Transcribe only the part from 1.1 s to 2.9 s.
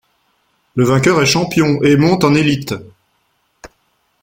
est champion et monte en Élite.